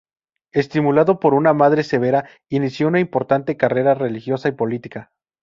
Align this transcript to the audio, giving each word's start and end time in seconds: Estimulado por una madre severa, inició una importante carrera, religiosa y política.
Estimulado 0.51 1.19
por 1.19 1.35
una 1.35 1.53
madre 1.53 1.83
severa, 1.83 2.27
inició 2.49 2.87
una 2.87 2.99
importante 2.99 3.55
carrera, 3.55 3.93
religiosa 3.93 4.49
y 4.49 4.53
política. 4.53 5.11